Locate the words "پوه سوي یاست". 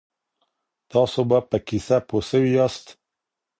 2.07-2.85